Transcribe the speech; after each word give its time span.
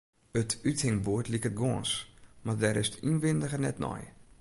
It 0.41 0.51
úthingboerd 0.69 1.27
liket 1.33 1.55
gâns, 1.61 1.91
mar 2.43 2.57
dêr 2.61 2.79
is 2.83 2.89
't 2.91 3.01
ynwindige 3.09 3.57
net 3.59 3.81
nei. 3.83 4.03